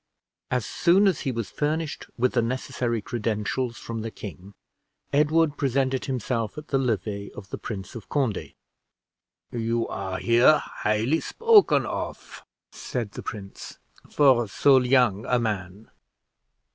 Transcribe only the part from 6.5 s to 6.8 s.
at the